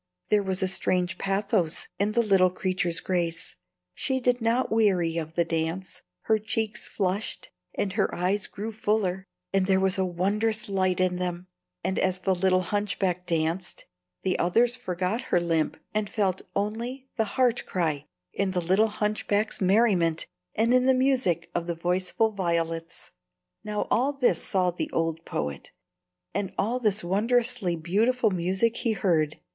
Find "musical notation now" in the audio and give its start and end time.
23.77-23.95